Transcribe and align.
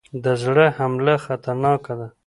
د 0.23 0.25
زړه 0.43 0.65
حمله 0.77 1.15
خطرناکه 1.25 1.93
ده 1.99 2.07